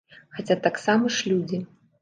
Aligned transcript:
Хаця 0.37 0.57
таксама 0.63 1.13
ж 1.19 1.31
людзі. 1.33 1.65